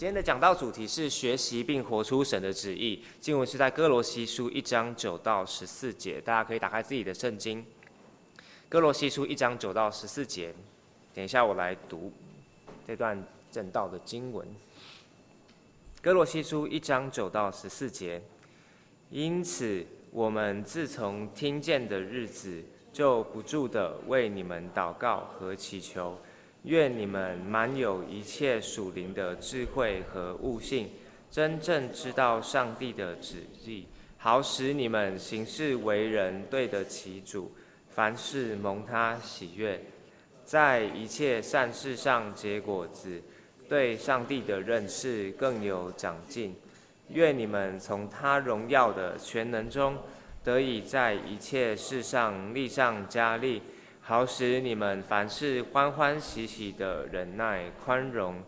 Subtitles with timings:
[0.00, 3.04] 今天的讲道主题是学习并活出神的旨意。
[3.20, 7.62] 经文是在歌罗西书一章九到十四节，大家可以打开自己的圣经。
[8.66, 10.54] 歌罗西书一章九到十四节，
[11.12, 12.10] 等一下我来读
[12.86, 14.48] 这段正道的经文。
[16.00, 18.22] 歌罗西书一章九到十四节，
[19.10, 26.18] 因此我们自从听见的日子，就不住的为你们祷告和祈求。
[26.64, 30.90] 愿你们满有一切属灵的智慧和悟性，
[31.30, 33.86] 真正知道上帝的旨意，
[34.18, 37.50] 好使你们行事为人对得起主，
[37.88, 39.80] 凡事蒙他喜悦，
[40.44, 43.22] 在一切善事上结果子，
[43.66, 46.54] 对上帝的认识更有长进。
[47.08, 49.96] 愿你们从他荣耀的全能中，
[50.44, 53.62] 得以在一切事上力上加力。
[54.10, 58.42] 好使你们凡事欢欢喜喜的忍耐宽容，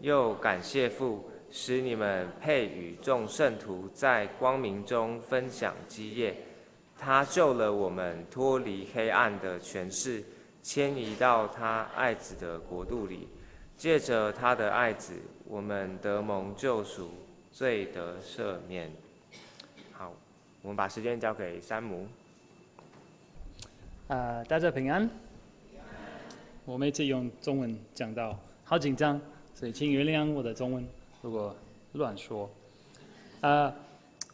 [0.00, 6.36] 又感谢父，使你们配与众圣徒在光明中分享基业。
[6.98, 10.22] 他救了我们脱离黑暗的权势，
[10.62, 13.26] 迁移到他爱子的国度里。
[13.78, 15.14] 借着他的爱子，
[15.46, 17.10] 我们得蒙救赎，
[17.50, 18.92] 罪得赦免。
[19.92, 20.12] 好，
[20.60, 22.06] 我们把时间交给山姆。
[24.10, 25.08] 啊，大家平安。
[26.64, 29.20] 我每次用中文讲到，好紧张，
[29.54, 30.84] 所以请原谅我的中文
[31.22, 31.54] 如果
[31.92, 32.50] 乱说。
[33.40, 33.72] 啊，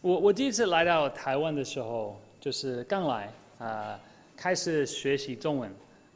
[0.01, 4.01] 我我第一次来到台湾的时候，就是刚来啊，
[4.35, 5.71] 开始学习中文。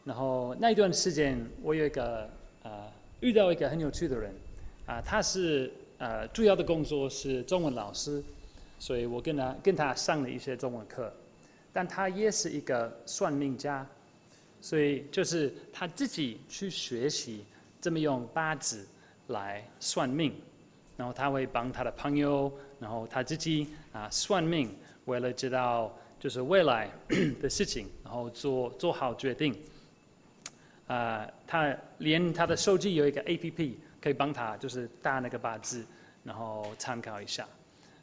[0.05, 2.27] 然后那一段时间，我有一个
[2.63, 4.35] 啊遇到一个很有趣的人，
[4.87, 8.25] 啊，他是呃主要的工作是中文老师，
[8.79, 11.13] 所以我跟他跟他上了一些中文课。
[11.73, 13.87] 但他也是一个算命家，
[14.61, 17.45] 所以就是他自己去学习
[17.81, 18.87] 怎么用八字
[19.29, 20.35] 来算命，
[20.97, 26.91] 然后他会帮他的朋友，然后他自己啊算命，为了知道就是未来
[27.41, 29.57] 的事情，然后做做好决定。
[30.87, 35.87] 啊，他连他的手机有一个 APP 可以帮他就是打那个八字，
[36.25, 37.47] 然后参考一下。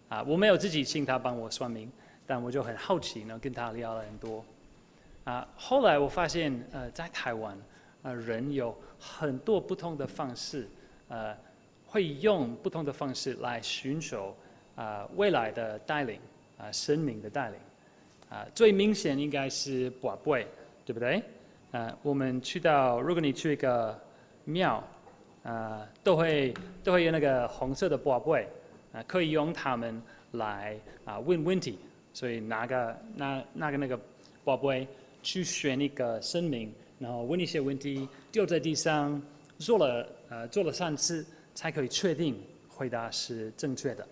[0.08, 1.91] 啊，我没有自己请他帮我算命。
[2.28, 4.46] 但我就很好奇呢，跟他聊了很多。
[5.24, 7.58] 啊，后来我发现，呃，在台湾，
[8.04, 10.68] 呃，人有很多不同的方式，
[11.08, 11.36] 呃，
[11.86, 14.36] 会用不同的方式来寻求
[14.76, 16.20] 啊未来的带领，
[16.58, 17.58] 啊，生命的带领。
[18.30, 20.46] 啊，最明显应该是跋杯，
[20.86, 21.24] 对不对？
[21.72, 23.98] 啊，我们去到，如果你去一个
[24.44, 24.84] 庙，
[25.44, 28.46] 啊，都会都会有那个红色的跋杯，
[28.92, 30.02] 啊，可以用它们
[30.32, 31.80] 来啊问问题。
[32.17, 34.00] 所以拿个拿拿个那个
[34.44, 34.88] 宝贝
[35.22, 39.22] 去选一个生命，然后问一些问题，丢在地上，
[39.59, 41.23] 做了呃做了三次
[41.53, 42.35] 才可以确定
[42.67, 44.07] 回答是正确的。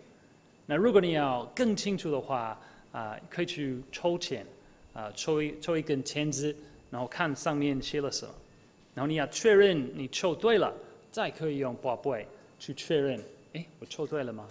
[0.67, 2.61] 那如果你要更清楚的话，
[2.91, 4.45] 啊、可以去抽签，
[4.93, 6.55] 啊、抽一抽一根签子，
[6.91, 8.31] 然后看上面写了什么，
[8.93, 10.72] 然后你要确认你抽对了，
[11.09, 12.27] 再可以用宝贝
[12.59, 13.19] 去确认，
[13.53, 14.47] 哎，我抽对了吗？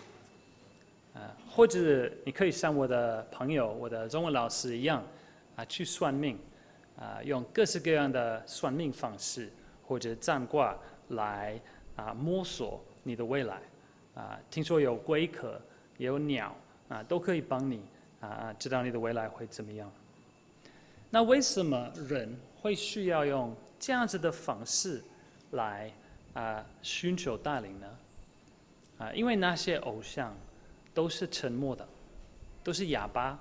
[1.15, 5.01] 啊，或者你可以像我的朋友、我的中文老师一样，
[5.55, 6.37] 啊，去算命，
[6.99, 9.49] 啊，用各式各样的算命方式
[9.87, 10.77] 或者占卦
[11.11, 11.61] 来
[11.95, 13.63] 啊摸索你的未来，
[14.17, 15.61] 啊，听说有龟壳，
[15.99, 16.53] 也有鸟，
[16.89, 17.81] 啊，都可以帮你
[18.19, 19.89] 啊知道你的未来会怎么样。
[21.11, 25.01] 那为什么人会需要用这样子的方式
[25.53, 25.93] 来
[26.33, 27.87] 啊寻求带领呢？
[28.99, 30.35] 啊，因为那些偶像。
[30.95, 31.87] 都是沉默的，
[32.63, 33.37] 都是哑巴，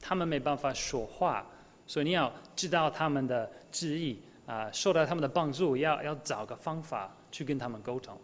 [0.00, 1.46] 他们没办法说话，
[1.86, 8.18] 所以你要知道他们的旨意啊，受到他们的帮助，要要找个方法去跟他们沟通。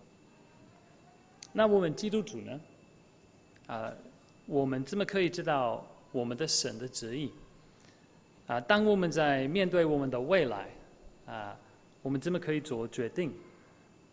[1.53, 2.60] 那我们基督徒呢？
[3.69, 3.92] 啊，
[4.47, 7.32] 我们怎么可以知道我们的神的旨意？
[8.48, 10.69] 啊，当我们在面对我们的未来，
[11.26, 11.56] 啊，
[12.03, 13.32] 我们怎么可以做决定？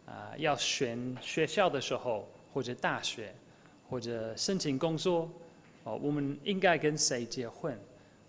[0.05, 3.33] 啊，要选学校的时候或者大学。
[3.89, 5.29] 或者申请工作，
[5.83, 7.77] 哦，我们应该跟谁结婚？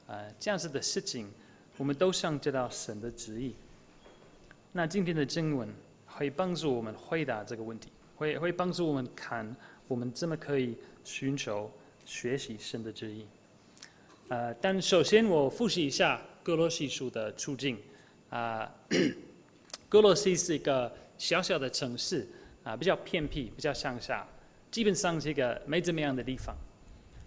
[0.06, 1.30] 啊，这样子的事情，
[1.76, 3.54] 我们都想知道神的旨意。
[4.72, 5.68] 那今天的经文
[6.06, 9.54] 会帮助我们回答这个问题，会会帮助我们看
[9.86, 11.70] 我们怎么可以寻求
[12.04, 13.26] 学习神的旨意。
[14.28, 17.78] 呃，但首先我复习一下歌罗西书的处境。
[18.30, 18.72] 啊，
[19.88, 22.24] 歌罗西是一个小小的城市，
[22.62, 24.24] 啊，比较偏僻，比较乡下。
[24.70, 26.56] 基本上这个没怎么样的地方，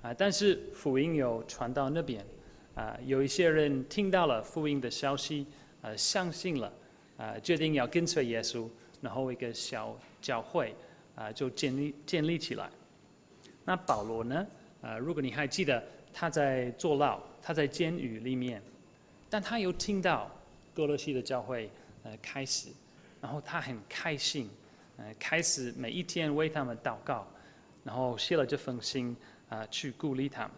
[0.02, 2.26] 啊，但是福音有传到那边，
[2.74, 5.46] 啊，有一些人听到了福音的消息，
[5.82, 6.72] 呃、相信了，
[7.18, 8.68] 啊，决定要跟随耶稣，
[9.02, 10.74] 然后一个小教会
[11.16, 12.70] 啊就建立建立起来。
[13.66, 14.48] 那保罗呢？
[14.82, 18.62] 啊，如果你还记得，他在坐牢，他在监狱里面，
[19.30, 20.30] 但他有听到
[20.74, 21.70] 歌罗西的教会
[22.04, 22.70] 呃开始，
[23.22, 24.50] 然后他很开心，
[24.98, 27.26] 呃开始每一天为他们祷告，
[27.84, 29.16] 然后写了这封信
[29.50, 30.52] 啊去鼓励他们。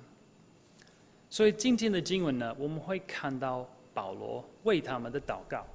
[1.30, 5.66] 所以今天的经文呢，我们会看到保罗为他们的祷告，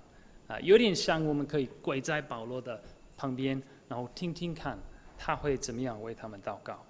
[0.46, 2.80] 啊，有点像我们可以跪在保罗的
[3.16, 4.78] 旁边，然后听听看
[5.18, 6.82] 他会怎么样为他们祷告。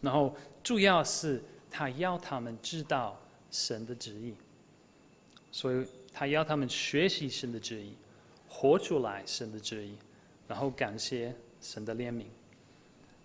[0.00, 3.18] 然后主要是他要他们知道
[3.50, 4.34] 神的旨意，
[5.50, 7.94] 所以他要他们学习神的旨意，
[8.46, 9.96] 活出来神的旨意，
[10.46, 12.24] 然后感谢神的怜悯。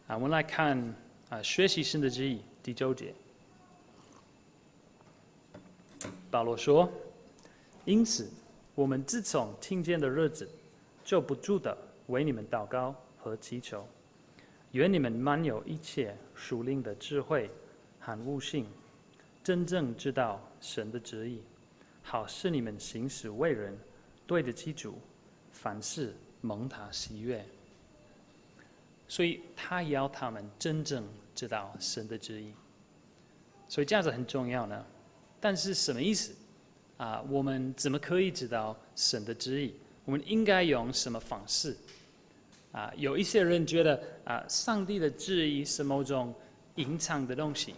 [0.10, 0.76] 啊，我们来看
[1.30, 3.14] 啊，学习神的旨意第九节。
[6.32, 6.92] 保罗说
[7.86, 8.28] ：“因此，
[8.74, 10.50] 我们自从听见的日子，
[11.06, 11.78] 就不住的
[12.08, 13.88] 为你们祷告和祈求。”
[14.74, 17.48] 愿你们满有一切属灵的智慧
[18.00, 18.66] 和悟性，
[19.44, 21.44] 真正知道神的旨意，
[22.02, 23.78] 好使你们行事为人
[24.26, 24.98] 对得起主，
[25.52, 27.46] 凡事蒙他喜悦。
[29.10, 31.04] 所以他要他们真正
[31.36, 32.54] 知道神的旨意，
[33.68, 34.86] 所以这样子很重要呢。
[35.42, 36.34] 但是什么意思？
[36.98, 39.74] 啊，我们怎么可以知道神的旨意？
[40.06, 41.76] 我们应该用什么方式？
[42.72, 46.34] 啊，有一些人觉得啊，上帝的旨意是某种
[46.76, 47.74] 隐藏的东西，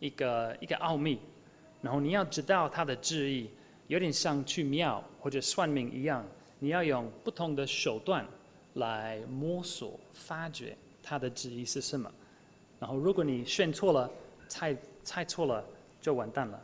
[0.00, 1.20] 一个一个奥秘，
[1.82, 3.48] 然后你要知道他的旨意，
[3.86, 6.26] 有点像去庙或者算命一样，
[6.58, 8.26] 你要用不同的手段
[8.74, 12.10] 来摸索、发掘他的旨意是什么。
[12.78, 14.10] 然后如果你选错了、
[14.48, 15.64] 猜猜错了，
[16.00, 16.60] 就完蛋了。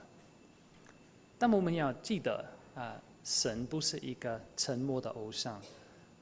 [1.39, 5.55] 但我们要记得啊，神不是一个沉默的偶像，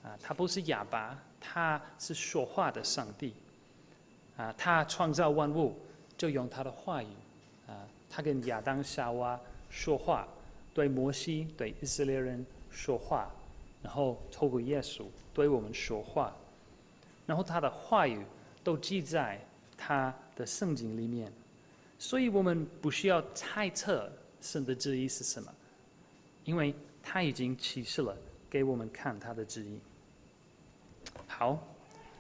[0.03, 1.19] 啊，他不是哑巴。
[1.41, 3.33] 他是说话的上帝，
[4.37, 5.79] 啊，他创造万物
[6.17, 7.07] 就用他的话语，
[7.69, 9.39] 啊，他跟亚当夏娃
[9.71, 10.27] 说话，
[10.75, 13.31] 对摩西对以色列人说话，
[13.83, 16.35] 然后透过耶稣对我们说话，
[17.27, 18.23] 然后他的话语
[18.65, 19.41] 都记在
[19.77, 21.33] 他的圣经里面，
[21.99, 24.11] 所以我们不需要猜测
[24.41, 25.53] 神的旨意是什么，
[26.45, 28.17] 因为他已经启示了
[28.51, 29.79] 给我们看他的旨意。
[31.27, 31.59] 好，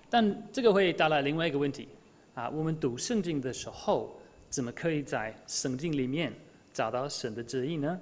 [0.08, 1.88] 但这个会带来另外一个问题
[2.34, 2.48] 啊。
[2.50, 4.16] 我们读圣经的时候，
[4.48, 6.32] 怎么可以在圣经里面
[6.72, 8.00] 找到神的旨意呢？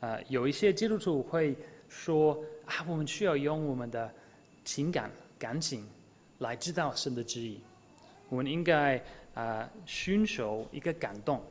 [0.00, 1.56] 啊，有一些基督徒会
[1.88, 4.12] 说啊，我们需要用我们的
[4.64, 5.86] 情感、感情
[6.38, 7.60] 来知道神的旨意。
[8.28, 9.02] 我们应该
[9.34, 11.42] 啊，寻求一个感动，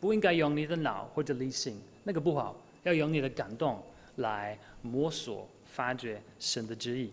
[0.00, 3.82] 不应该用你的脑或者理性，那个不好，要用你的感动
[4.16, 7.12] 来摸索、发掘神的旨意。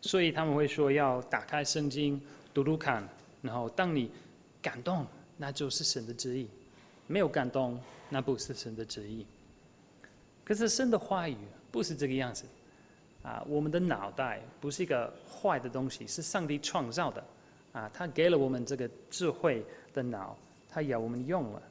[0.00, 2.20] 所以他们会说要打开圣经
[2.54, 3.06] 读读看，
[3.42, 4.10] 然后当你
[4.62, 5.06] 感动，
[5.36, 6.46] 那就是神的旨意；
[7.06, 7.78] 没有感动，
[8.08, 9.26] 那不是神的旨意。
[10.44, 11.36] 可是神的话语
[11.72, 12.44] 不是这个样子
[13.26, 13.44] 啊！
[13.48, 17.24] 我们的脑袋不是一个坏的东西，是上帝创造的
[17.72, 17.90] 啊！
[17.92, 20.38] 他给了我们这个智慧的脑，
[20.68, 21.62] 他要我们用了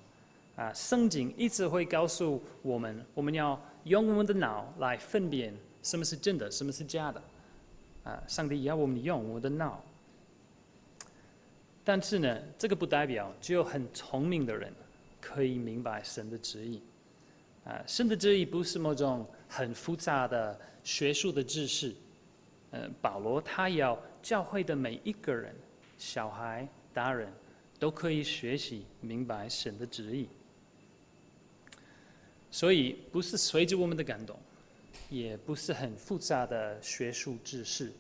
[0.58, 0.74] 啊！
[0.74, 7.22] 圣经一直会告诉我们，我们要用我们的脑来分辨什么是真的，什么是假的。
[8.04, 9.82] 啊，上帝要我们用我们的脑，
[11.86, 14.72] 但是呢，这个不代表只有很聪明的人
[15.22, 16.82] 可以明白神的旨意。
[17.64, 21.94] 啊，神的旨意不是某种很复杂的学术的知识。
[22.72, 25.56] 嗯，保罗他要教会的每一个人，
[25.98, 27.32] 小孩、大人，
[27.80, 30.28] 都可以学习明白神的旨意。
[32.52, 34.38] 所以，不是随着我们的感动。
[35.08, 37.92] 也不是很复杂的学术知识，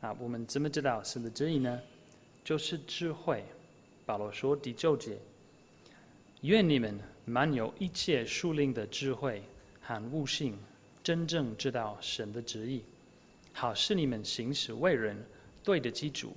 [0.00, 1.80] 啊，我们怎么知道神的旨意呢？
[2.42, 3.44] 就是智慧。
[4.04, 5.16] 保罗说第九节：
[6.40, 9.40] 愿你们满有一切属灵的智慧
[9.80, 10.58] 和悟性，
[11.02, 12.84] 真正知道神的旨意，
[13.52, 15.16] 好是你们行事为人
[15.64, 16.32] 对得起主，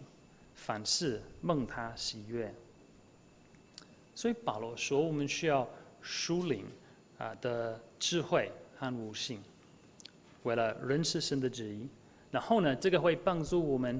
[0.55, 2.51] 凡事蒙他喜悦。
[4.15, 5.69] 所以保罗说，我们需要
[6.01, 6.65] 属灵
[7.17, 9.39] 啊的智慧和悟性。
[10.43, 11.87] 为了认识神的旨意，
[12.31, 13.99] 然后呢，这个会帮助我们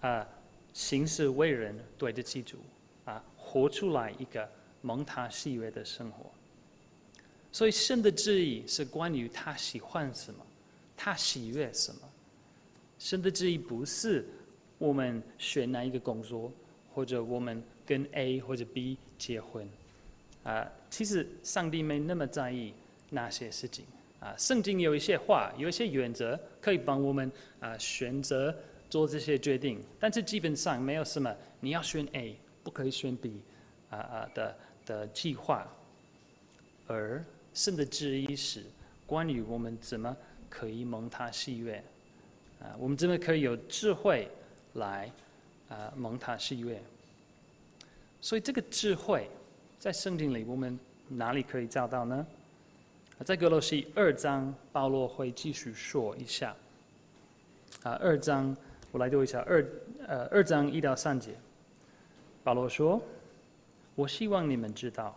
[0.00, 0.26] 啊，
[0.72, 2.58] 行事为人对得起主
[3.04, 4.46] 啊，活出来一个
[4.82, 6.30] 蒙他喜悦的生活。
[7.54, 10.44] 所以神的旨意是关于他喜欢什么，
[10.96, 12.00] 他喜悦什么。
[12.98, 14.26] 神的旨意不是
[14.76, 16.50] 我们选哪一个工作，
[16.92, 19.68] 或者我们跟 A 或者 B 结婚
[20.42, 20.68] 啊。
[20.90, 22.74] 其实上帝没那么在意
[23.10, 23.84] 那些事情。
[24.18, 27.30] 啊，圣经有一些话，有一些原则，可以帮我们
[27.60, 28.52] 啊选择
[28.90, 33.40] 做这些决定，但是基本上没有什么你要选 A 不可以选 B
[33.90, 35.72] 啊啊的的计划，
[36.88, 38.62] 而神的旨意是
[39.06, 40.14] 关于我们怎么
[40.50, 41.82] 可以蒙他喜悦
[42.60, 44.28] 啊，我们怎么可以有智慧
[44.74, 45.10] 来
[45.68, 46.82] 啊蒙他喜悦，
[48.20, 49.30] 所以这个智慧
[49.78, 52.26] 在圣经里我们哪里可以找到呢？
[53.24, 56.54] 在格罗西二章，保罗会继续说一下。
[57.84, 58.56] 啊，二章
[58.90, 59.64] 我来读一下二
[60.08, 61.32] 呃二章一到三节。
[62.42, 63.00] 保罗说
[63.94, 65.16] ：“我希望你们知道，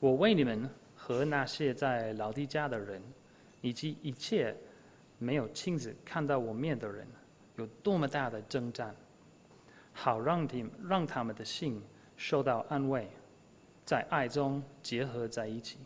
[0.00, 0.68] 我为你们
[1.08, 3.00] 和那些在老弟家的人，
[3.62, 4.54] 以及一切
[5.18, 7.06] 没有亲自看到我面的人，
[7.56, 8.94] 有多么大的征战，
[9.94, 11.82] 好让你让他们的心
[12.18, 13.08] 受到安慰，
[13.86, 15.78] 在爱中结合在一起。”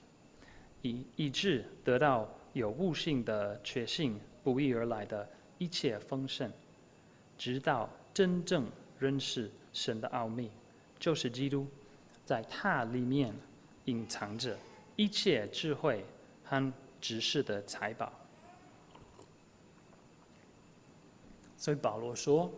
[0.82, 6.50] 以以致得到有悟性的确信，不义而来的一切丰盛，
[7.38, 8.66] 直到真正
[8.98, 10.50] 认识神的奥秘，
[10.98, 11.68] 就是基督，
[12.24, 13.32] 在他里面
[13.84, 14.58] 隐藏着
[15.02, 16.04] 一切智慧
[16.44, 18.12] 和知识的财宝。
[21.58, 22.48] 所以保罗说，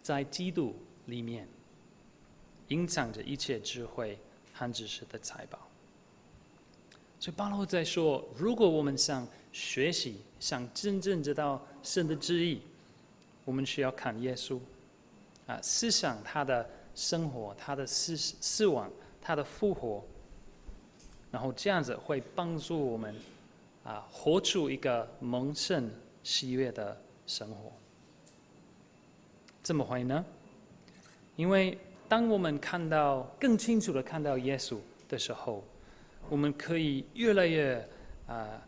[0.00, 0.72] 在基督
[1.06, 1.48] 里面
[2.68, 4.16] 隐藏着一切智慧
[4.52, 5.58] 和知识的财宝。
[7.18, 12.62] 所以保罗在说，如果我们想学习，想真正知道神的旨意，
[13.44, 14.60] 我们需要看耶稣，
[15.48, 18.88] 啊，思想他的生活，他的死死亡，
[19.20, 20.04] 他的复活，
[21.30, 23.14] 然后这样子会帮助我们，
[23.84, 25.90] 啊，活出一个蒙圣
[26.22, 26.96] 喜悦的
[27.26, 27.72] 生活。
[29.62, 30.24] 怎么会呢？
[31.36, 35.64] 因为当我们看到更清楚的看到耶稣的时候。
[36.28, 37.84] 我们可以越来越
[38.28, 38.62] 啊、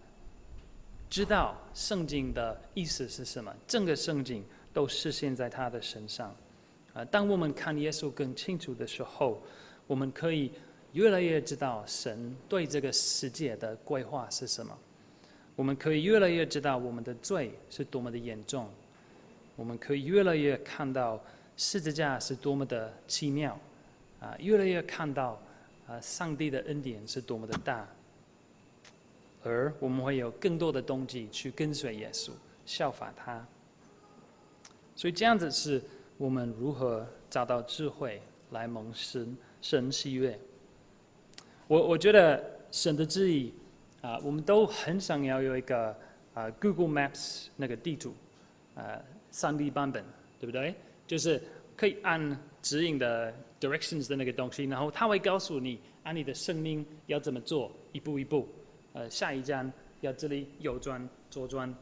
[1.09, 3.54] 知道圣经的意思是什么。
[3.69, 6.35] 整个圣经都实现在他的身上。
[6.92, 9.40] 啊、当我们看耶稣更清楚的时候，
[9.87, 10.50] 我们可以
[10.93, 14.77] 越来越知道神对这个世界的规划是什么。
[15.57, 18.69] 我们可以越来越知道我们的罪是多么的严重。
[19.57, 21.23] 我们可以越来越看到
[21.57, 23.59] 十字架是多么的奇妙。
[24.21, 25.41] 啊、越来越看到。
[25.89, 27.87] 啊，上帝的恩典是多么的大，
[29.43, 32.31] 而我们会有更多的动机去跟随耶稣，
[32.65, 33.45] 效法他。
[34.95, 35.83] 所以这样子是
[36.17, 38.23] 我们如何找到智慧
[38.53, 40.39] 来蒙神神喜悦。
[41.73, 42.38] 我我觉得
[42.71, 43.50] 神的旨意
[44.02, 45.97] 啊，我们都很想要有一个
[46.35, 48.12] 啊 Google Maps 那个地图
[48.75, 49.00] 啊，
[49.31, 50.05] 三 D 版本，
[50.38, 50.75] 对不对？
[51.07, 51.43] 就是
[51.75, 53.33] 可以按指引的。
[53.62, 58.49] directions 的那个东西，然后他会告诉你，按你的生命要怎么做，一步一步。
[58.93, 61.73] 呃，下一站要这里右转、左转，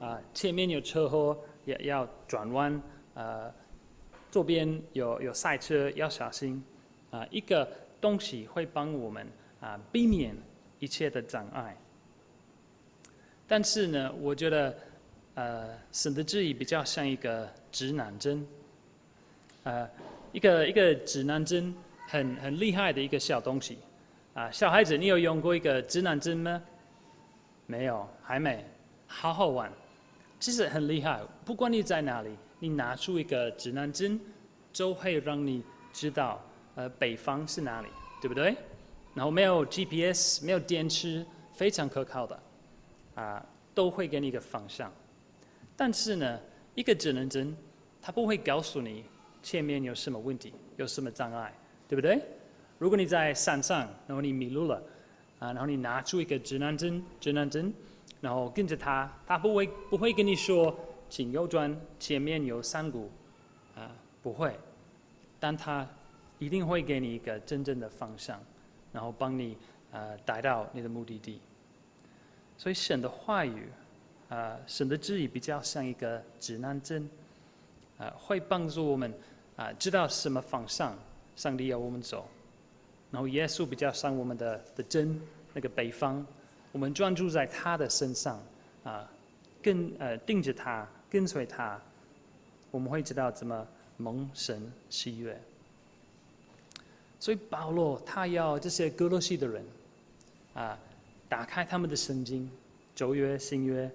[0.00, 2.82] 啊、前面有车祸也要转弯，
[3.14, 3.54] 呃，
[4.32, 6.60] 左边有有赛车要小心。
[7.12, 9.24] 啊、一个东西会帮我们
[9.60, 10.36] 啊、避免
[10.78, 11.76] 一切的障碍。
[13.46, 14.76] 但是呢，我觉得
[15.34, 18.46] 呃，神的旨意比较像一个指南针，
[19.64, 19.88] 呃。
[20.30, 21.74] 一个一个指南针，
[22.06, 23.78] 很很厉害的一个小东西，
[24.34, 26.62] 啊，小孩子，你有用过一个指南针吗？
[27.64, 28.62] 没有，还没，
[29.06, 29.72] 好好玩，
[30.38, 31.22] 其实很厉害。
[31.46, 34.20] 不管你在哪里，你拿出一个指南针，
[34.70, 36.38] 就会让你知道，
[36.74, 37.88] 呃，北方是哪里，
[38.20, 38.54] 对不对？
[39.14, 42.40] 然后没有 GPS，没有电池，非常可靠的，
[43.14, 44.92] 啊，都会给你一个方向。
[45.76, 46.40] 但是呢，
[46.74, 47.56] 一个指南针，
[48.00, 49.04] 它不会告诉你。
[49.40, 51.56] 前面有什么问题，有什么障碍，
[51.88, 52.20] 对不对？
[52.76, 54.82] 如果你在山上，然后你迷路了，
[55.38, 57.72] 啊，然后你拿出一个指南针，指南针，
[58.20, 60.76] 然后跟着它，它不会不会跟你说，
[61.08, 63.08] 请右转，前面有山谷，
[63.76, 63.90] 啊，
[64.22, 64.58] 不会，
[65.38, 65.86] 但它
[66.40, 68.42] 一定会给你一个真正的方向，
[68.92, 69.56] 然后帮你
[69.92, 71.40] 啊达到你的目的地。
[72.56, 73.68] 所以神的话语，
[74.28, 77.08] 啊，神的旨意比较像一个指南针。
[77.98, 79.12] 啊，会帮助我们
[79.56, 80.96] 啊，知道什么方向
[81.34, 82.28] 上帝要我们走。
[83.10, 85.20] 然后耶稣比较像我们的的针，
[85.52, 86.24] 那个北方，
[86.70, 88.40] 我们专注在他的身上
[88.84, 89.10] 啊，
[89.60, 91.76] 跟呃盯着他，跟随他，
[92.70, 93.66] 我们会知道怎么
[93.96, 95.36] 蒙神喜悦。
[97.20, 99.64] 所以保罗他要这些歌罗西的人
[100.54, 100.78] 啊，
[101.28, 102.50] 打开他们的圣经，
[102.94, 103.90] 旧约新约，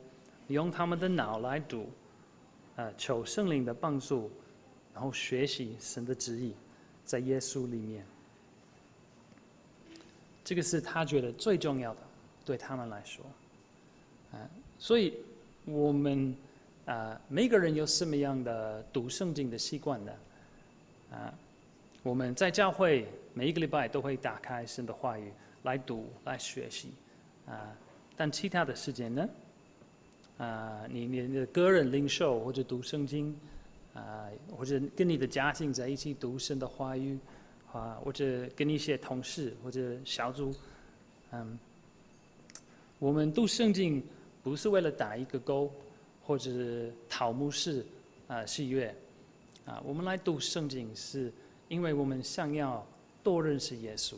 [0.48, 1.90] 用他们的脑来读。
[2.76, 4.32] 啊，求圣灵的帮助，
[4.96, 6.56] 然后学习神的旨意，
[7.06, 8.04] 在耶稣里面，
[10.44, 12.00] 这个是他觉得最重要的，
[12.44, 13.24] 对他们来说，
[14.32, 14.42] 啊，
[14.80, 15.14] 所以
[15.66, 16.36] 我们
[16.86, 20.12] 啊，每个人有什么样的读圣经的习惯呢？
[21.12, 21.34] 啊，
[22.04, 25.32] 我们在教会每一个礼拜都会打开神的话语
[25.64, 26.90] 来读来学习，
[27.48, 27.76] 啊，
[28.16, 29.28] 但其他的时间呢？
[30.38, 33.36] 啊，你你的个人领受或者读圣经，
[33.94, 37.18] 啊，或者跟你的家庭在一起读神的话语，
[37.72, 40.54] 啊，或者跟一些同事或者小组，
[41.32, 41.58] 嗯，
[43.00, 44.04] 我们读圣经
[44.44, 45.72] 不是为了打一个勾。
[46.26, 47.86] 或者是讨牧师
[48.30, 48.96] 啊喜悦
[49.66, 51.30] 啊，我们来读圣经，是
[51.74, 52.86] 因为我们想要
[53.24, 54.14] 多认识耶稣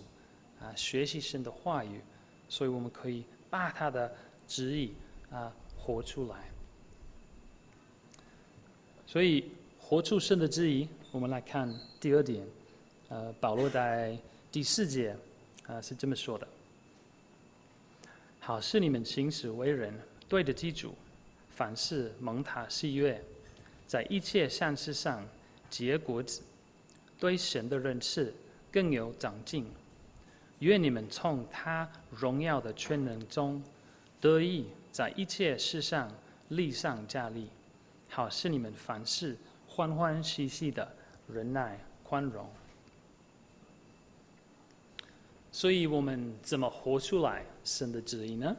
[0.59, 2.01] 啊，学习神的话语，
[2.49, 4.13] 所以我们可以把他的
[4.45, 4.93] 旨意
[5.31, 6.35] 啊活出来。
[9.07, 12.45] 所以活出神的旨意，我们来看第二点，
[13.07, 14.17] 呃，保罗在
[14.51, 15.15] 第四节
[15.65, 16.45] 啊是这么说的：
[18.41, 19.97] 好是你们行事为人
[20.27, 20.93] 对得起主。
[21.51, 23.23] 凡事蒙他喜悦，
[23.87, 25.25] 在一切善事上
[25.69, 26.41] 结果子，
[27.25, 28.31] 对神的认识
[28.71, 29.65] 更有长进。
[30.59, 33.63] 愿你们从他荣耀的全能中
[34.21, 36.07] 得以在一切事上
[36.49, 37.47] 力上加力，
[38.09, 39.35] 好使你们凡事
[39.67, 40.87] 欢欢喜喜的
[41.27, 42.47] 忍耐宽容。
[45.51, 48.55] 所以我们怎么活出来神的旨意呢？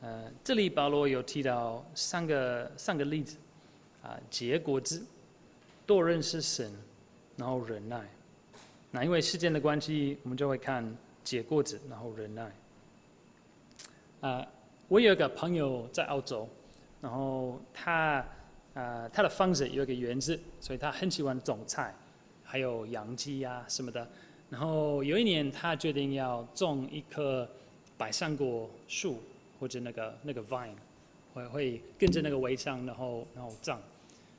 [0.00, 3.36] 呃，这里保罗有提到三个三个例子，
[4.02, 5.06] 啊，结果子，
[5.86, 6.72] 多认识神，
[7.36, 8.00] 然后忍耐。
[8.90, 10.84] 那因为时间的关系，我们就会看
[11.24, 12.52] 结果子，然后忍耐。
[14.20, 14.46] 啊，
[14.88, 16.48] 我有一个朋友在澳洲，
[17.00, 18.24] 然后他
[18.74, 21.94] 啊，他的房子有一个园子，所以他很喜欢种菜，
[22.44, 24.08] 还有养鸡呀什么的。
[24.50, 27.48] 然后有一年，他决定要种一棵
[27.96, 29.20] 百香果树。
[29.60, 30.74] 或者那个那个 vine
[31.32, 33.80] 会会跟着那个围墙，然后然后长，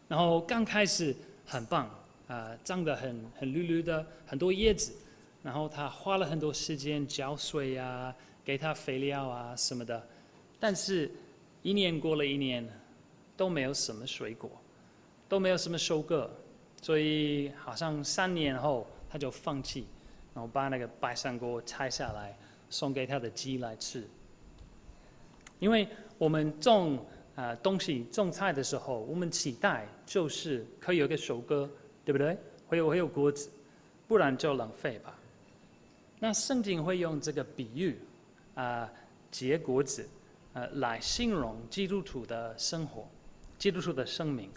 [0.10, 1.90] 然后刚开始很棒
[2.28, 4.94] 啊，长得很很绿绿的，很多叶子，
[5.44, 10.08] 然后他花了很多时间浇水啊，给他肥料啊什么的，
[10.60, 11.12] 但是，
[11.62, 12.68] 一年过了一年，
[13.36, 14.50] 都没有什么水果，
[15.28, 16.30] 都没有什么收割，
[16.82, 19.86] 所以好像三年后他就放弃，
[20.34, 22.38] 然后把那个百香果拆下来
[22.70, 24.08] 送给他的鸡来吃。
[25.60, 27.06] 因为我们种
[27.36, 31.68] 啊、东西种菜的时候，我们期待就是可以有个收割，
[32.06, 32.38] 对不对？
[32.68, 33.50] 会有会有果子，
[34.08, 35.18] 不然就浪费吧。
[36.20, 37.98] 那圣经会用这个比喻
[38.56, 38.90] 啊、
[39.32, 40.08] 结果子，
[40.54, 43.08] 呃来形容基督徒的生活，
[43.58, 44.50] 基督徒的生命。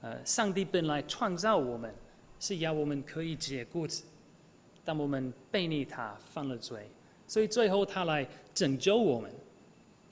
[0.00, 1.94] 呃，上帝本来创造我们
[2.38, 4.04] 是要我们可以结果子，
[4.84, 6.88] 但我们背逆他犯了罪，
[7.26, 9.30] 所以最后他来拯救我们。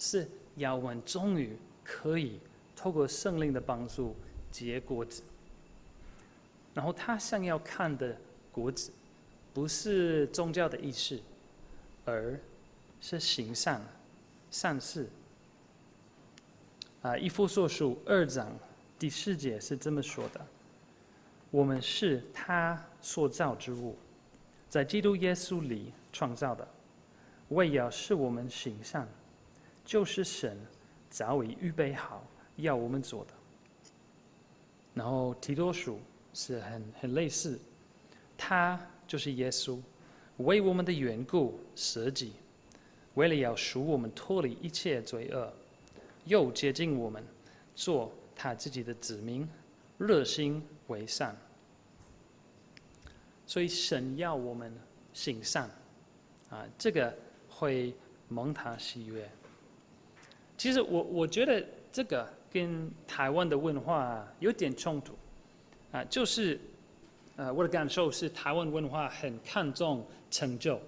[0.01, 2.39] 是要我们终于可以
[2.77, 4.15] 透过圣灵的帮助
[4.49, 5.23] 结果子，
[6.79, 8.17] 然后他想要看的
[8.53, 8.93] 果子，
[9.53, 11.21] 不是宗教的仪式，
[12.05, 12.39] 而
[13.01, 13.83] 是行善
[14.49, 15.09] 善事。
[17.03, 18.49] 啊，一夫所书二章
[18.97, 20.41] 第四节是这么说的：
[21.51, 23.97] 我们是他所造之物，
[24.69, 26.69] 在基督耶稣里创造的，
[27.49, 29.09] 为要使我们行善。
[29.85, 30.57] 就是神
[31.11, 33.35] 早已预备好要我们做的。
[34.95, 35.99] 然后提多书
[36.39, 37.59] 是很很类似，
[38.37, 39.77] 他就是耶稣，
[40.37, 42.35] 为我们的缘故舍己，
[43.15, 45.53] 为了要赎我们脱离一切罪恶，
[46.27, 47.21] 又接近我们，
[47.75, 49.49] 做他自己的子民，
[49.99, 51.37] 热心为善。
[53.45, 54.73] 所以神要我们
[55.13, 55.69] 行善，
[56.51, 57.13] 啊，这个
[57.49, 57.93] 会
[58.29, 59.29] 蒙他喜悦。
[60.57, 65.18] 其实我我觉得这个跟台湾的文化有点冲突，
[65.93, 66.61] 啊，就是，
[67.37, 70.81] 呃，我的感受是台湾文化很看重成就、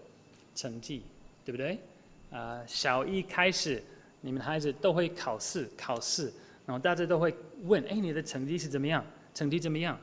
[0.54, 1.02] 成绩，
[1.44, 1.78] 对不对？
[2.30, 3.82] 啊，小一开始
[4.20, 6.32] 你们孩子都会考试，考试，
[6.66, 9.04] 然后大家都会问，哎，你的成绩是怎么样？
[9.34, 9.98] 成绩怎么样？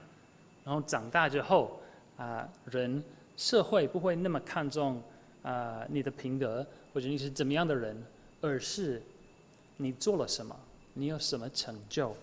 [0.64, 1.80] 然后长大之后，
[2.18, 3.04] 啊，人
[3.36, 5.02] 社会不会那么看重
[5.44, 8.04] 啊你的品格或者你是怎么样的人，
[8.42, 9.02] 而是。
[9.80, 10.60] 你做了什么？
[10.96, 12.18] 你有什么成就？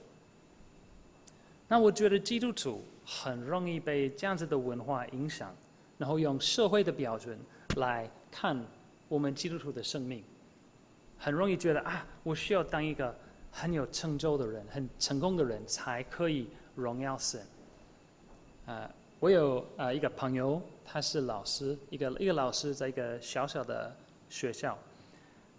[1.66, 5.54] 那我觉得基督徒很容易被这样子的文化影响，
[5.98, 7.38] 然后用社会的标准
[7.76, 8.60] 来看
[9.08, 10.22] 我们基督徒的生命，
[11.18, 13.14] 很容易觉得啊，我需要当一个
[13.50, 17.40] 很有成就的人、很成功的人才可以荣耀神。
[18.66, 23.94] 啊，我有啊一个朋友，他是老师，一个一个老师，在一个小小的
[24.28, 24.76] 学校。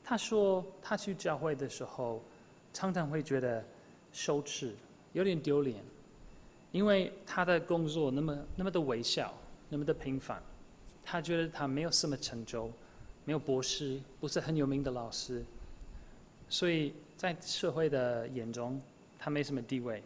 [0.03, 2.21] 他说，他去教会的时候，
[2.71, 3.63] 常常会觉得
[4.11, 4.75] 羞耻，
[5.13, 5.83] 有点丢脸，
[6.75, 9.33] 因为他的工作那么那么的微小，
[9.69, 10.43] 那么的平凡，
[11.05, 12.69] 他觉得他没有什么成就，
[13.23, 15.41] 没有博士，不是很有名的老师，
[16.49, 18.81] 所以在社会的眼中，
[19.17, 20.03] 他没什么地位，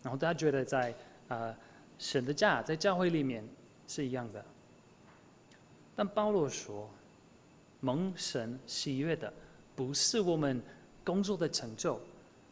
[0.00, 0.92] 然后他觉得在
[1.26, 1.56] 啊、呃、
[1.98, 3.44] 神的家在教会里面
[3.88, 4.44] 是一样的，
[5.96, 6.88] 但保罗说，
[7.80, 9.32] 蒙神喜悦的
[9.74, 10.62] 不是我们
[11.02, 12.00] 工作的成就。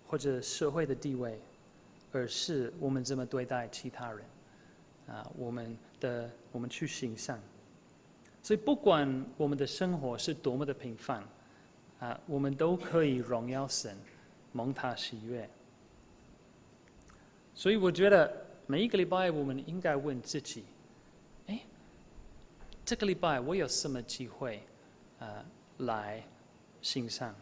[0.08, 1.38] 或者社会的地位，
[2.12, 4.24] 而是我们怎么对待其他人，
[5.06, 7.40] 啊，我们的我们去行善，
[8.42, 11.22] 所以不管我们的生活是多么的平凡，
[12.00, 13.96] 啊，我们都可以荣耀神，
[14.50, 15.48] 蒙他喜悦。
[17.54, 20.64] 所以我觉得每一个礼拜我们应该问自己，
[21.46, 21.60] 哎，
[22.84, 24.60] 这个礼拜我有什么机会，
[25.20, 25.44] 啊，
[25.78, 26.20] 来
[26.82, 27.32] 行善？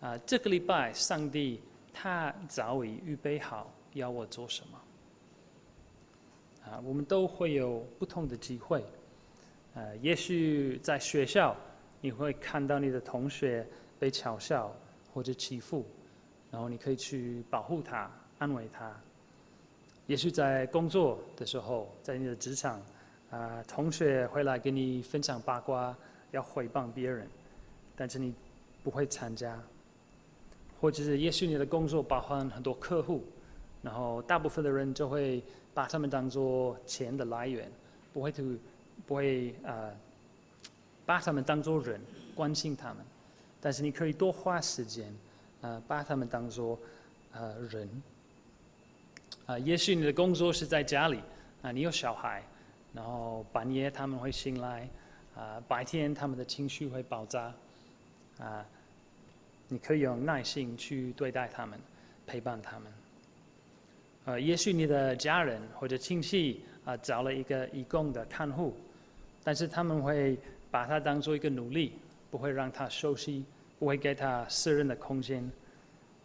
[0.00, 1.60] 啊，这个礼拜上帝。
[1.94, 4.80] 他早已预备好要我做什么。
[6.66, 8.84] 啊，我们都会有不同的机会。
[9.74, 11.56] 呃，也许在学校，
[12.00, 13.66] 你会看到你的同学
[13.98, 14.74] 被嘲笑
[15.12, 15.86] 或者欺负，
[16.50, 18.94] 然后你可以去保护他、安慰他。
[20.06, 22.80] 也许在工作的时候，在你的职场，
[23.30, 25.96] 啊，同学会来跟你分享八卦，
[26.30, 27.28] 要诽谤别人，
[27.94, 28.34] 但是你
[28.82, 29.58] 不会参加。
[30.80, 33.24] 或者是，也许你的工作包含很多客户，
[33.82, 37.70] 然后大部分的人就会把他们当做钱的来源，
[38.12, 38.58] 不会去，
[39.06, 39.90] 不会呃，
[41.06, 42.00] 把他们当做人，
[42.34, 42.98] 关心他们。
[43.60, 45.10] 但是你可以多花时间，
[45.62, 46.78] 呃，把他们当做
[47.32, 47.88] 呃人。
[49.46, 51.20] 啊、也许你的工作是在家里，
[51.60, 52.42] 啊、你有小孩，
[52.94, 54.88] 然后半夜他们会醒来，
[55.34, 57.52] 啊、白天他们的情绪会爆炸，
[58.38, 58.64] 啊、
[59.68, 61.78] 你可以用耐心去对待他们，
[62.26, 62.92] 陪伴他们。
[64.26, 68.74] 呃，也许你的家人或者亲戚啊、找了一个义工的看护，
[69.42, 70.38] 但是他们会
[70.70, 71.92] 把他当做一个奴隶，
[72.30, 73.44] 不会让他休息，
[73.78, 75.50] 不会给他私人的空间。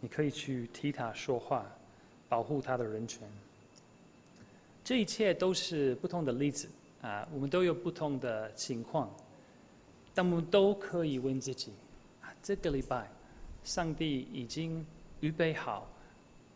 [0.00, 1.66] 你可以去替他说话，
[2.28, 3.20] 保护他的人权。
[4.82, 6.68] 这一切都是不同的例子
[7.02, 9.10] 啊、我们都有不同的情况，
[10.14, 11.72] 但我们都可以问自己：
[12.22, 13.10] 啊，这个礼拜。
[13.64, 14.84] 上帝已经
[15.20, 15.88] 预备好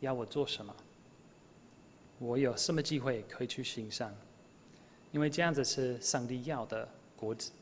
[0.00, 0.74] 要我做什么，
[2.18, 4.14] 我有什么机会可以去行善？
[5.12, 7.52] 因为这样子是上帝要的果子。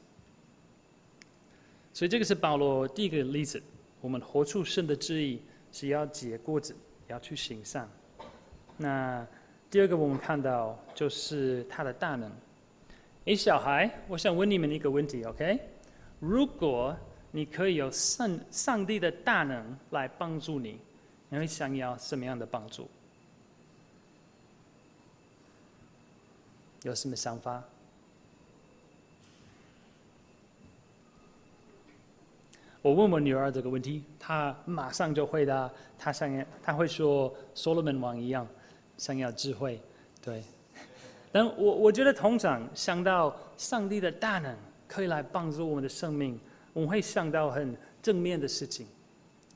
[1.92, 3.62] 所以这个是保罗第一个例子。
[4.00, 6.74] 我们活出神的旨意是要结果子，
[7.06, 7.88] 要去行善。
[8.76, 9.24] 那
[9.70, 12.28] 第二个我们看到就是他的大能。
[13.26, 15.60] 诶，小孩，我想问你们一个问题，OK？
[16.18, 16.96] 如果
[17.34, 20.78] 你可以有上上帝的大能来帮助你，
[21.30, 22.86] 你会想要什么样的帮助？
[26.82, 27.62] 有什么想法？
[32.82, 38.46] 我问我女儿这个问题，她马上就回答，她想要，她会说所罗门王一样，
[38.98, 39.80] 想要智慧，
[40.20, 40.42] 对。
[41.32, 44.54] 但我我觉得通常想到上帝的大能
[44.86, 46.38] 可以来帮助我们的生命。
[46.72, 48.86] 我们会想到很正面的事情，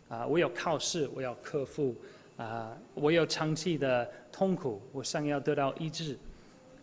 [0.09, 1.94] 啊，我有考试，我要克服，
[2.37, 6.18] 啊，我有长期的痛苦，我想要得到医治，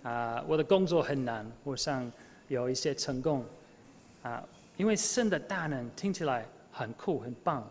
[0.01, 2.11] 啊，我的工作很难，我想
[2.47, 3.45] 有一些成功，
[4.23, 4.43] 啊，
[4.75, 7.69] 因为神的大能听起来很酷很棒，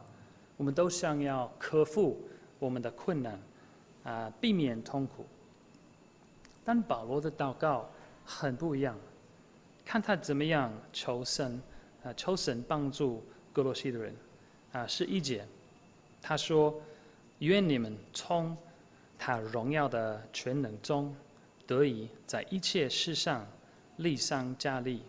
[0.56, 2.20] 我们都想要克服
[2.60, 3.40] 我们的困难，
[4.04, 5.26] 啊，避免痛苦。
[6.64, 7.90] 但保罗的祷告
[8.24, 8.96] 很不一样，
[9.84, 11.60] 看他怎么样求神。
[12.04, 14.14] 啊，求神帮助各罗西的人，
[14.72, 15.46] 啊，是一节，
[16.20, 16.74] 他说
[17.38, 18.56] ：“愿你们从
[19.18, 21.14] 他荣耀的全能中，
[21.66, 23.46] 得以在一切事上
[23.98, 25.02] 力上加力，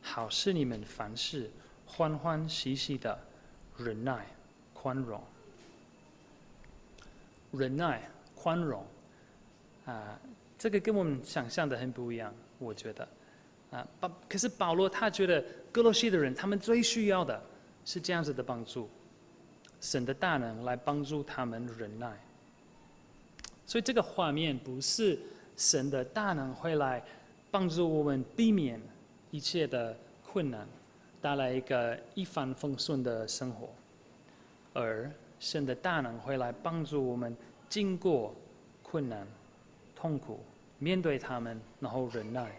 [0.00, 1.50] 好使你们凡事
[1.86, 3.18] 欢欢喜喜的
[3.76, 4.26] 忍耐、
[4.72, 5.22] 宽容。
[7.52, 8.86] 忍耐、宽容，
[9.84, 10.18] 啊，
[10.56, 13.06] 这个跟我们想象的很不一样，我觉得。”
[13.70, 17.40] 啊，保可是保罗他觉得歌罗西的人，他们最需要的
[17.84, 18.88] 是这样子的帮助，
[19.80, 22.12] 神的大能来帮助他们忍耐。
[23.64, 25.16] 所以这个画面不是
[25.56, 27.00] 神的大能会来
[27.50, 28.80] 帮助我们避免
[29.30, 30.66] 一切的困难，
[31.20, 33.68] 带来一个一帆风顺的生活，
[34.74, 37.36] 而神的大能会来帮助我们
[37.68, 38.34] 经过
[38.82, 39.24] 困难、
[39.94, 40.40] 痛苦，
[40.78, 42.50] 面对他们，然后忍耐。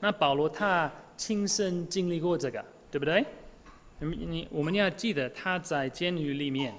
[0.00, 3.24] 那保罗他亲身经历过这个，对不对？
[3.98, 6.74] 你你我们要记得他在监狱里面，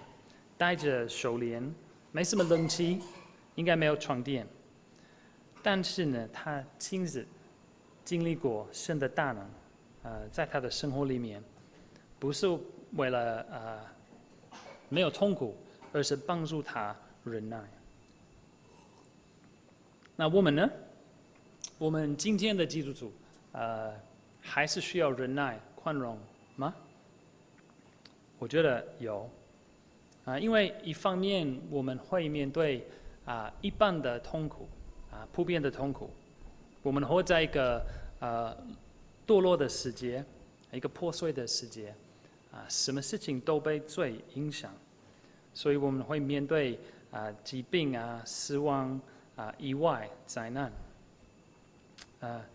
[0.57, 1.63] 戴着手链，
[2.11, 2.99] 没什么冷气，
[3.53, 4.47] 应该没有床垫。
[5.61, 7.23] 但是呢，他亲自
[8.03, 9.49] 经历过神的大能，
[10.01, 11.43] 呃，在他的生活里面，
[12.17, 12.47] 不是
[12.93, 13.79] 为了呃
[14.89, 15.55] 没有痛苦，
[15.93, 17.61] 而是帮助他忍耐。
[20.15, 20.67] 那我们呢？
[21.81, 23.11] 我们今天的基督徒，
[23.53, 23.91] 呃，
[24.39, 26.15] 还是需要忍耐、宽容
[26.55, 26.71] 吗？
[28.37, 29.27] 我觉得有。
[30.23, 32.87] 啊，因为一方面我们会面对
[33.25, 34.69] 啊一般的痛苦，
[35.09, 36.11] 啊普遍的痛苦，
[36.83, 37.83] 我们活在一个
[38.19, 38.55] 呃
[39.25, 40.23] 堕落的世界，
[40.71, 41.95] 一个破碎的世界，
[42.51, 44.71] 啊什么事情都被罪影响，
[45.51, 46.77] 所以我们会面对
[47.09, 49.01] 啊疾病啊死亡
[49.35, 50.71] 啊意外灾难。
[52.21, 52.45] 啊，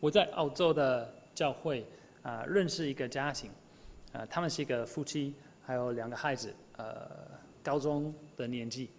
[0.00, 1.86] 我在澳洲的教会
[2.22, 3.50] 啊认识一个家庭，
[4.12, 6.54] 啊他们是一个夫妻，还有两个孩子。
[6.76, 7.08] 呃，
[7.62, 8.90] 高中的年纪，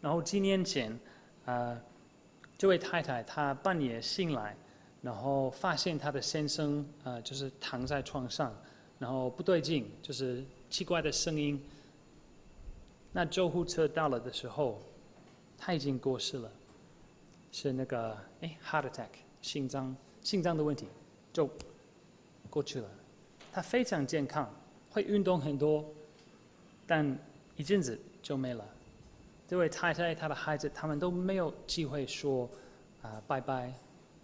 [0.00, 0.98] 然后几年前，
[1.44, 1.80] 呃，
[2.58, 4.56] 这位太太她半夜醒来，
[5.00, 8.52] 然后发现她的先生呃就是躺在床上，
[8.98, 11.64] 然后不对劲，就是奇怪的声音。
[13.12, 14.82] 那救护车到了的时候，
[15.56, 16.50] 他已经过世了，
[17.52, 19.10] 是那个哎 heart attack
[19.44, 20.86] 心脏心脏的问题，
[21.30, 21.48] 就
[22.48, 22.88] 过去了。
[23.52, 24.50] 他非常健康，
[24.90, 25.84] 会运动很多。
[26.86, 27.16] 但
[27.54, 28.64] 一阵子就没了。
[29.46, 32.48] 这位太太、她的孩子，他们都没有机会说
[33.02, 33.70] 啊、拜拜，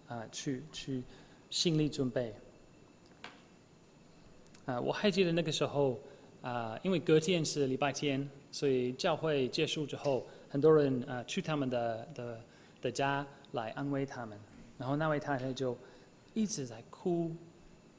[0.07, 1.03] 啊、去去
[1.51, 2.33] 心理准备。
[4.65, 5.99] 啊、我还记得那个时候
[6.41, 12.41] 啊、因为隔天是礼拜天，所以教会结束之后，很多人啊、去他们的的
[12.81, 14.35] 的家来安慰他们。
[14.81, 15.77] 然后那位太太就
[16.33, 17.33] 一直在哭，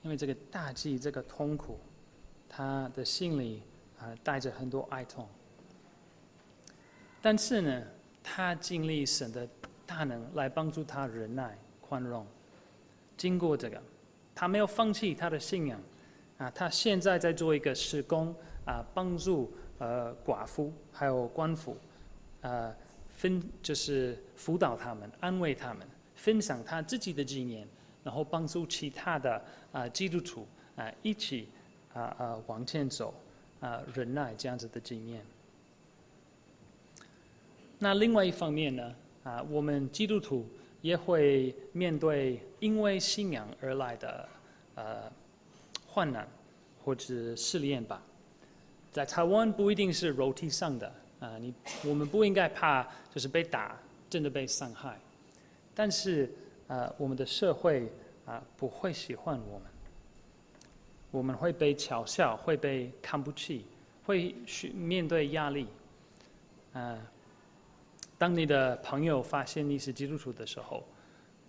[0.02, 1.78] 因为这个大忌，这个痛苦，
[2.46, 3.62] 她的心里。
[4.02, 5.28] 啊，带着很多哀痛，
[7.20, 7.82] 但是呢，
[8.20, 9.48] 他经历神的
[9.86, 12.26] 大能来帮助他忍耐、宽容。
[13.16, 13.80] 经过这个，
[14.34, 15.80] 他没有放弃他的信仰。
[16.36, 21.76] 啊，他现在在做一个事工，啊，帮助呃寡妇还有官妇，
[22.40, 22.74] 呃，
[23.08, 25.86] 分就是辅导他们、安慰他们，
[26.22, 27.66] 分享他自己的经验，
[28.04, 31.48] 然后帮助其他的啊基督徒啊一起
[31.92, 33.12] 啊啊往前走。
[33.62, 35.24] 啊，忍耐这样子的经验。
[37.78, 40.44] 那另外一方面呢，啊，我们基督徒
[40.80, 44.28] 也会面对因为信仰而来的
[44.74, 45.12] 呃
[45.86, 46.26] 患难
[46.82, 48.02] 或者试炼吧。
[48.90, 51.54] 在台湾不一定是肉体上的啊，你
[51.84, 52.82] 我们不应该怕
[53.14, 53.78] 就是被打，
[54.10, 54.98] 真的被伤害。
[55.74, 56.32] 但是
[56.68, 57.90] 啊，我们的社会
[58.26, 59.68] 啊不会喜欢我们。
[61.10, 63.66] 我们会被嘲笑，会被看不起，
[64.04, 65.66] 会去面对压力。
[66.72, 66.98] 啊，
[68.16, 70.82] 当你的朋友发现你是基督徒的时候，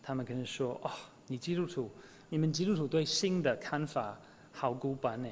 [0.01, 0.91] 他们可能说：“哦，
[1.27, 1.89] 你基督徒，
[2.27, 4.19] 你们基督徒对性的看法
[4.51, 5.29] 好古板呢。”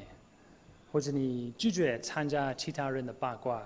[0.94, 3.66] 或者你拒绝参加其他人的八卦，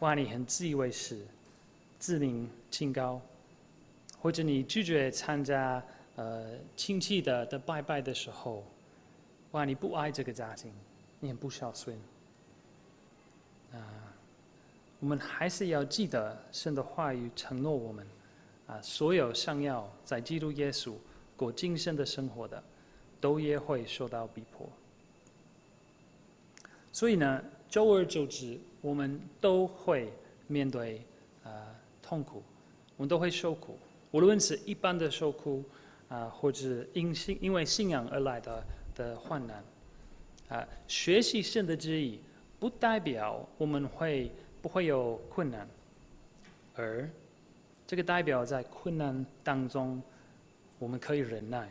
[0.00, 1.24] 哇，你很自以为是，
[2.00, 3.20] 自命清高。
[4.20, 5.82] 或者你拒绝参加
[6.16, 8.64] 呃亲戚的的拜拜的时候。
[9.52, 9.64] 哇！
[9.64, 10.70] 你不爱这个家庭，
[11.20, 11.96] 你很不孝顺。
[13.72, 13.80] 啊，
[15.00, 18.06] 我们还是要记得神的话语承诺我们，
[18.66, 20.92] 啊，所有想要在基督耶稣
[21.34, 22.62] 过今生的生活的，
[23.22, 24.68] 都也会受到逼迫。
[26.92, 30.12] 所以呢，久而久之，我们都会
[30.46, 31.02] 面对
[31.42, 31.50] 啊
[32.02, 32.42] 痛苦，
[32.98, 33.78] 我们都会受苦，
[34.10, 35.64] 无论是一般的受苦，
[36.08, 38.64] 啊，或者因信因为信仰而来的。
[38.98, 39.62] 的患难，
[40.48, 42.18] 啊，学习神的旨意，
[42.58, 44.28] 不代表我们会
[44.60, 45.68] 不会有困难，
[46.74, 47.08] 而
[47.86, 50.02] 这个代表在困难当中，
[50.80, 51.70] 我们可以忍耐，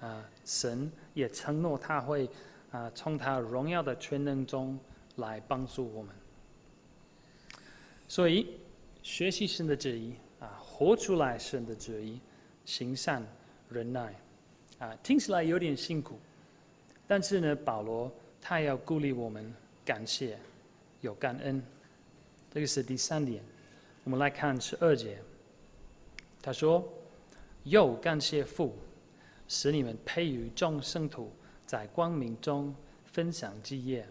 [0.00, 2.30] 啊，神也承诺他会
[2.70, 4.78] 啊从他荣耀的全能中
[5.16, 6.14] 来帮助我们，
[8.06, 8.46] 所以
[9.02, 10.14] 学习神的旨意，
[10.76, 12.18] 活出来神的旨意，
[12.64, 13.24] 行善
[13.68, 14.12] 忍耐，
[14.80, 16.18] 啊，听起来有点辛苦。
[17.06, 18.10] 但是呢，保罗
[18.40, 20.36] 他要鼓励我们感谢，
[21.00, 21.62] 有感恩，
[22.50, 23.40] 这个是第三点。
[24.02, 25.16] 我们来看十二节，
[26.42, 26.84] 他说
[27.62, 28.74] ：“又感谢父，
[29.46, 31.30] 使你们配于众圣徒
[31.64, 34.04] 在光明中分享基业。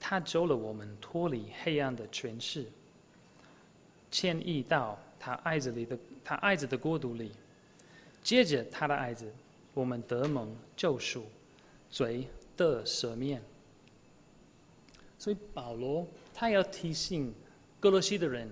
[0.00, 2.66] 他救了我们脱离黑暗的权势，
[4.10, 7.30] 迁移到他爱子里的他爱子的国度里。
[8.22, 9.32] 借着他的爱子，
[9.74, 11.24] 我们得蒙救赎。”
[11.92, 13.42] 罪的赦免，
[15.18, 17.34] 所以保罗他要提醒
[17.78, 18.50] 歌罗西的人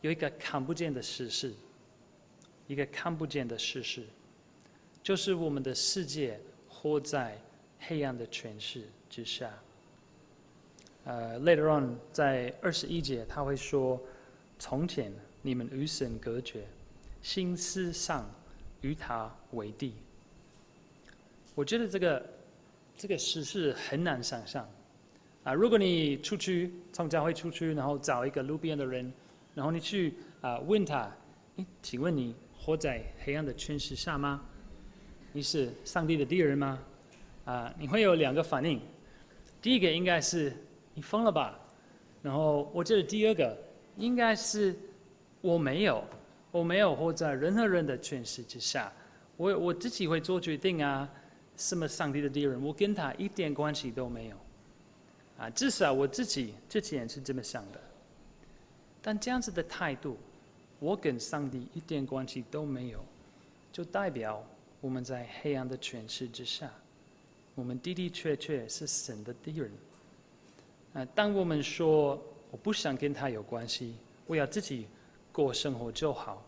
[0.00, 1.54] 有一个看不见的事实，
[2.66, 4.02] 一个看不见的事实，
[5.04, 7.38] 就是我们的世界活在
[7.78, 9.56] 黑暗的权势之下。
[11.04, 14.00] 呃、，later on，在二十一节他会说
[14.58, 15.12] ：“从前
[15.48, 16.66] 你们与神隔绝，
[17.22, 18.30] 心思上
[18.82, 19.94] 与他为敌。”
[21.56, 22.30] 我觉得这个
[22.96, 24.68] 这个事是很难想象
[25.44, 25.54] 啊！
[25.54, 29.12] 如果你出去从教会出去，然后找一个路边的人，
[29.54, 31.10] 然后你去啊问他
[31.56, 34.42] ：“诶，请问你活在黑暗的权势下吗？
[35.32, 36.78] 你是上帝的敌人吗？”
[37.46, 38.80] 啊，你会有两个反应，
[39.62, 40.54] 第一个应该是。
[40.94, 41.56] 你疯了吧？
[42.22, 43.56] 然后我觉得第二个
[43.96, 44.76] 应该是
[45.40, 46.04] 我没有，
[46.50, 48.92] 我没有活在任何人的权势之下，
[49.36, 51.08] 我我自己会做决定啊。
[51.56, 54.36] 什么上帝的敌人，我跟他一点关系都没有
[55.36, 55.50] 啊。
[55.50, 57.80] 至少我自己之前是这么想的。
[59.02, 60.16] 但这样子的态度，
[60.78, 63.04] 我跟上帝一点关系都没有，
[63.72, 64.40] 就代表
[64.80, 66.70] 我们在黑暗的权势之下，
[67.56, 69.68] 我们的的确确是神的敌人。
[70.94, 72.22] 啊，当我们说
[72.52, 73.96] 我不想跟他有关系，
[74.28, 74.86] 我要自己
[75.44, 76.44] 过生活就好，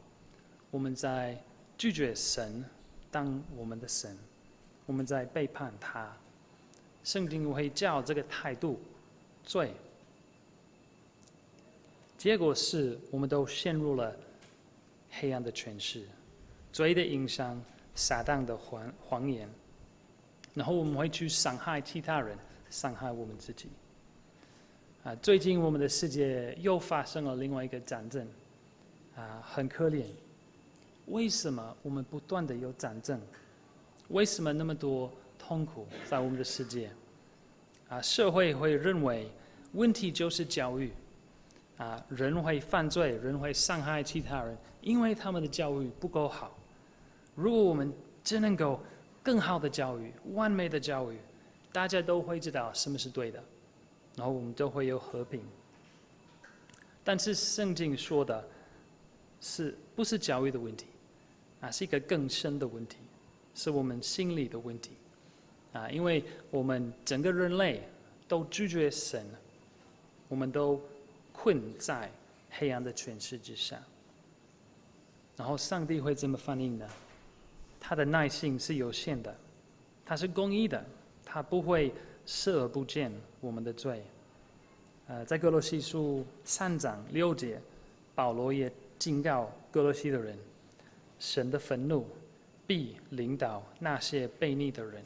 [0.69, 1.41] 我们在
[1.79, 2.65] 拒绝神
[3.09, 4.19] 当我们的神，
[4.85, 6.13] 我们在背叛他。
[7.05, 8.81] 圣经会叫这个态度
[9.45, 9.73] 罪。
[12.19, 14.13] 结果是我们都陷入了
[15.09, 16.03] 黑暗的权势，
[16.73, 17.63] 罪的影响，
[17.95, 19.49] 撒旦的谎谎言，
[20.53, 22.37] 然后我们会去伤害其他人，
[22.69, 23.69] 伤害我们自己。
[25.05, 28.27] 啊，最近我们的世界又发生了另外一个战争，
[29.21, 30.07] 啊，很可怜。
[31.07, 33.21] 为什么我们不断的有战争？
[34.09, 36.91] 为什么那么多痛苦在我们的世界？
[37.91, 39.31] 啊，社会会认为
[39.73, 40.91] 问题就是教育，
[41.77, 46.57] 啊，人会犯罪，人会伤害其他人，因为他们的教育不够好。
[47.35, 47.93] 如果我们
[48.25, 48.81] 真能够
[49.23, 51.19] 更好的教育，完美的教育，
[51.73, 53.43] 大家都会知道什么是对的。
[54.17, 55.41] 然后我们都会有和平，
[57.05, 58.45] 但是圣经说的
[59.41, 60.87] 是不是教育的问题
[61.61, 61.71] 啊？
[61.71, 62.97] 是一个更深的问题，
[63.55, 64.91] 是我们心理的问题
[65.73, 65.89] 啊！
[65.91, 67.83] 因为我们整个人类
[68.29, 69.27] 都拒绝神，
[70.29, 70.81] 我们都
[71.33, 72.11] 困在
[72.51, 73.83] 黑暗的权势之下。
[75.37, 76.87] 然后上帝会怎么反应呢？
[77.81, 79.35] 他的耐性是有限的，
[80.05, 80.85] 他是公义的，
[81.25, 81.93] 他不会。
[82.27, 84.05] 视而不见我们的罪，
[85.09, 87.61] 呃，在歌罗西书三章六节，
[88.15, 90.39] 保罗也警告歌罗西的人，
[91.19, 92.07] 神的愤怒
[92.69, 95.05] 必领导那些悖逆的人。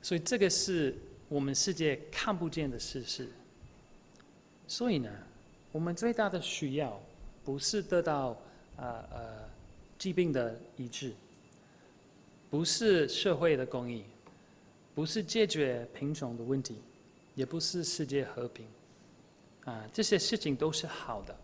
[0.00, 0.96] 所以这个是
[1.28, 3.28] 我们世界看不见的事实。
[4.68, 5.10] 所以呢，
[5.72, 7.02] 我们最大的需要
[7.44, 8.40] 不是得到
[8.76, 9.50] 呃呃
[9.98, 11.12] 疾病的医治，
[12.48, 14.04] 不是社会的公益。
[14.94, 16.76] 不是解决贫穷的问题，
[17.34, 18.66] 也不是世界和平，
[19.64, 21.34] 啊，这些事情都是好的，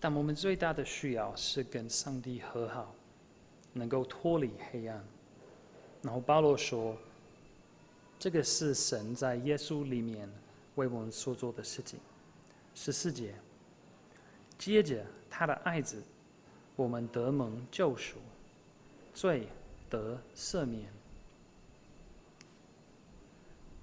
[0.00, 2.94] 但我们最大的需要是跟上帝和好，
[3.72, 5.04] 能够脱离黑暗。
[6.02, 6.96] 然后保罗说，
[8.18, 10.28] 这个是神在耶稣里面
[10.76, 11.98] 为我们所做的事情。
[12.74, 13.34] 十四节，
[14.56, 16.00] 接着他的爱子，
[16.76, 18.18] 我们得蒙救赎，
[19.12, 19.48] 罪
[19.90, 20.88] 得赦免。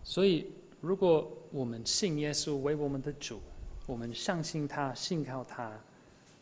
[0.02, 0.50] 所以，
[0.80, 3.42] 如果我们信耶稣为我们的主，
[3.86, 5.78] 我们相信他、信靠他，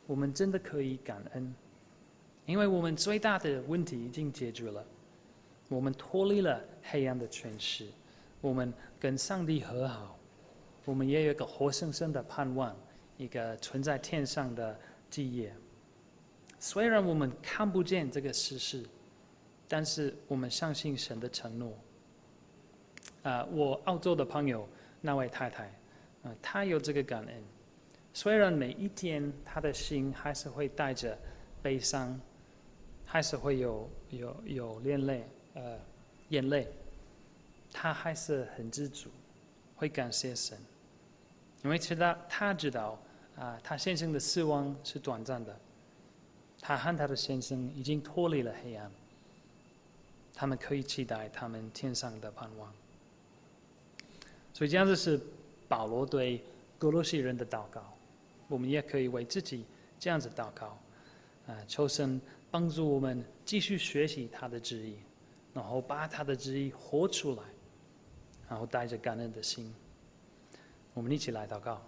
[0.05, 1.53] 我们真的可以感恩，
[2.45, 4.85] 因为我们最大的问题已经解决了，
[5.69, 7.87] 我们脱离了黑暗的权势，
[8.41, 10.17] 我们跟上帝和好，
[10.85, 12.75] 我们也有一个活生生的盼望，
[13.17, 14.77] 一个存在天上的
[15.09, 15.55] 基业。
[16.59, 18.83] 虽然我们看不见这个事实，
[19.67, 21.73] 但是我们相信神的承诺。
[23.23, 24.67] 啊、我澳洲的朋友
[24.99, 25.71] 那位太太，啊、
[26.23, 27.43] 呃，她有这个感恩。
[28.13, 31.17] 虽然每一天她的心还是会带着
[31.61, 32.19] 悲伤，
[33.05, 35.79] 还是会有有有眼泪，呃，
[36.29, 36.67] 眼泪，
[37.71, 39.09] 她还是很知足，
[39.75, 40.57] 会感谢神，
[41.63, 42.99] 因为知道她知道
[43.35, 45.59] 啊，她、先生的死亡是短暂的，
[46.61, 48.91] 她和她的先生已经脱离了黑暗，
[50.35, 52.71] 他们可以期待他们天上的盼望。
[54.53, 55.19] 所以这样子是
[55.67, 56.43] 保罗对
[56.77, 57.81] 歌罗西人的祷告，
[58.47, 59.65] 我们也可以为自己
[59.99, 60.77] 这样子祷告
[61.47, 62.19] 啊求神
[62.51, 64.95] 帮助我们继续学习他的旨意
[65.53, 67.43] 然后把他的旨意活出来
[68.49, 69.73] 然后带着感恩的心。
[70.93, 71.81] 我们一起来祷告。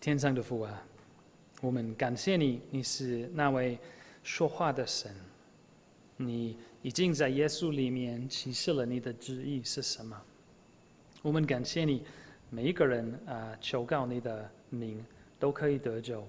[0.00, 0.82] 天上的父啊
[1.60, 3.78] 我们感谢你你是那位
[4.22, 5.14] 说话的神
[6.16, 10.20] 你已经在耶稣里面启示了你的旨意是什么。
[11.22, 12.02] 我们感谢你，
[12.48, 15.04] 每一个人啊，求告你的名
[15.38, 16.26] 都可以得救。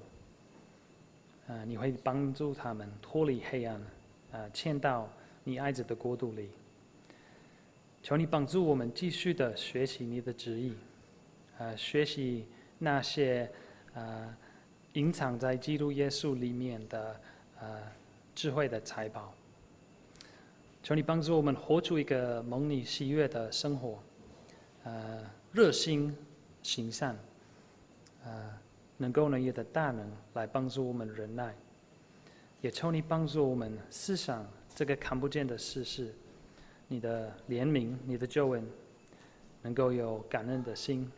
[1.48, 3.82] 啊，你会帮助他们脱离黑暗，
[4.32, 5.10] 啊，迁到
[5.44, 6.50] 你爱子的国度里。
[8.04, 10.74] 求你帮助我们继续的学习你的旨意，
[11.58, 12.46] 啊，学习
[12.78, 13.50] 那些
[13.94, 14.38] 啊
[14.94, 17.20] 隐藏在基督耶稣里面的
[17.60, 17.66] 啊
[18.36, 19.34] 智慧的财宝。
[20.84, 24.00] 求你帮助我们活出一个蒙你喜悦的生活。
[24.84, 26.16] 呃，热心
[26.64, 27.16] 行善，
[28.24, 28.58] 呃，
[28.98, 31.56] 能够呢有的大能来帮助我们忍耐，
[32.62, 36.14] 也求你帮助我们思想这个看不见的世事，
[36.88, 38.66] 你的怜悯，你的救恩，
[39.62, 41.12] 能够有感恩的心。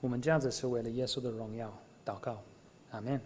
[0.00, 1.72] 我们这样子是为了耶稣的荣耀
[2.04, 2.40] 祷告，
[2.92, 3.20] 阿门。